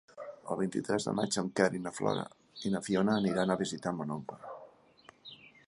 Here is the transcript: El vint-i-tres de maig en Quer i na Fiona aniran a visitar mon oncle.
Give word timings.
El 0.53 0.57
vint-i-tres 0.61 1.03
de 1.09 1.13
maig 1.19 1.37
en 1.41 1.51
Quer 1.59 1.67
i 1.79 1.83
na 2.79 2.83
Fiona 2.87 3.19
aniran 3.19 3.53
a 3.53 3.59
visitar 3.63 3.95
mon 3.99 4.15
oncle. 4.17 4.41